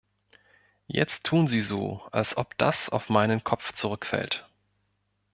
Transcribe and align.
Jetzt 0.87 1.25
tun 1.27 1.45
Sie 1.47 1.61
so, 1.61 2.01
als 2.11 2.35
ob 2.35 2.57
das 2.57 2.89
auf 2.89 3.09
meinen 3.09 3.43
Kopf 3.43 3.71
zurückfällt. 3.71 4.49